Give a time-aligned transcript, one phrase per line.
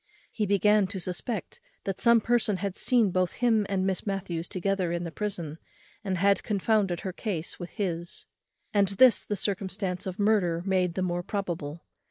[0.31, 4.91] He began to suspect that some person had seen both him and Miss Matthews together
[4.91, 5.59] in the prison,
[6.03, 8.25] and had confounded her case with his;
[8.73, 11.83] and this the circumstance of murder made the more probable.